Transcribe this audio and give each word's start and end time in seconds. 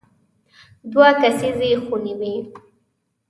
دوه 0.91 1.09
کسیزې 1.21 1.71
خونې 1.83 2.13
وې. 2.19 2.33